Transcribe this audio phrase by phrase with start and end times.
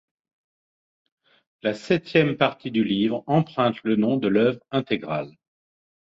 [1.61, 5.31] La septième partie du livre emprunte le nom de l'œuvre intégrale.